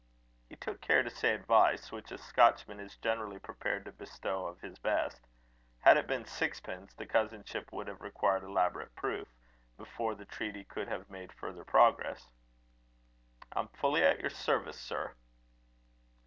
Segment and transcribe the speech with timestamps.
[0.49, 4.59] He took care to say advice, which a Scotchman is generally prepared to bestow of
[4.59, 5.19] his best.
[5.77, 9.27] Had it been sixpence, the cousinship would have required elaborate proof,
[9.77, 12.31] before the treaty could have made further progress.
[13.51, 15.13] "I'm fully at your service, sir."